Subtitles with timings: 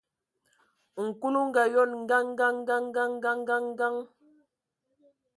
[1.05, 2.55] Nkul o ngaayon: Kəŋ, kəŋ,
[2.95, 3.11] kəŋ,
[3.47, 3.95] kəŋ, kəŋ!.